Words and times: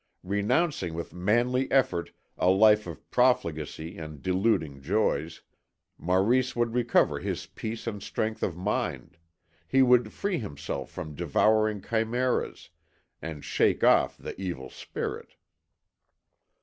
Renouncing 0.23 0.95
with 0.95 1.13
manly 1.13 1.71
effort 1.71 2.11
a 2.35 2.49
life 2.49 2.87
of 2.87 3.07
profligacy 3.11 3.99
and 3.99 4.19
deluding 4.23 4.81
joys, 4.81 5.43
Maurice 5.95 6.55
would 6.55 6.73
recover 6.73 7.19
his 7.19 7.45
peace 7.45 7.85
and 7.85 8.01
strength 8.01 8.41
of 8.41 8.57
mind, 8.57 9.19
he 9.67 9.83
would 9.83 10.11
free 10.11 10.39
himself 10.39 10.89
from 10.89 11.13
devouring 11.13 11.83
chimeras, 11.83 12.71
and 13.21 13.45
shake 13.45 13.83
off 13.83 14.17
the 14.17 14.33
Evil 14.41 14.71
Spirit. 14.71 15.35